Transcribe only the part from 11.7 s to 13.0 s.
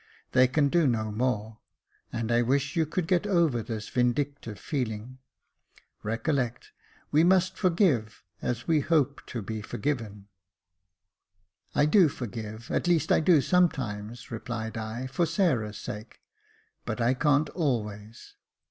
222 Jacob Faithful "I do forgive— at